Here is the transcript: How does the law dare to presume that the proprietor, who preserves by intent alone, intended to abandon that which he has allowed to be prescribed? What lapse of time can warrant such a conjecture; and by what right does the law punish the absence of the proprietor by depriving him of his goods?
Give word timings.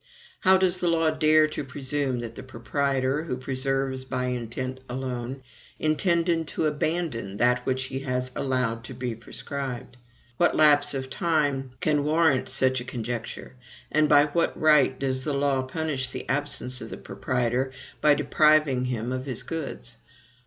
How 0.39 0.57
does 0.57 0.77
the 0.77 0.87
law 0.87 1.11
dare 1.11 1.45
to 1.49 1.63
presume 1.63 2.21
that 2.21 2.33
the 2.33 2.41
proprietor, 2.41 3.25
who 3.25 3.37
preserves 3.37 4.03
by 4.03 4.25
intent 4.29 4.79
alone, 4.89 5.43
intended 5.77 6.47
to 6.47 6.65
abandon 6.65 7.37
that 7.37 7.63
which 7.67 7.83
he 7.83 7.99
has 7.99 8.31
allowed 8.35 8.83
to 8.85 8.95
be 8.95 9.13
prescribed? 9.13 9.97
What 10.37 10.55
lapse 10.55 10.95
of 10.95 11.11
time 11.11 11.73
can 11.81 12.03
warrant 12.03 12.49
such 12.49 12.81
a 12.81 12.83
conjecture; 12.83 13.53
and 13.91 14.09
by 14.09 14.25
what 14.25 14.59
right 14.59 14.97
does 14.99 15.23
the 15.23 15.35
law 15.35 15.61
punish 15.61 16.09
the 16.09 16.27
absence 16.27 16.81
of 16.81 16.89
the 16.89 16.97
proprietor 16.97 17.71
by 18.01 18.15
depriving 18.15 18.85
him 18.85 19.11
of 19.11 19.27
his 19.27 19.43
goods? 19.43 19.97